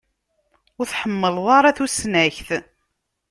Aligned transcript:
Ur 0.79 0.85
tḥemmleḍ 0.87 1.47
ara 1.57 1.77
tusnakt. 1.77 2.49